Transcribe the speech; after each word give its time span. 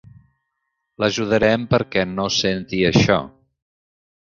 L'ajudarem 1.03 1.67
perquè 1.75 2.05
no 2.15 2.27
senti 2.39 2.83
això. 2.91 3.21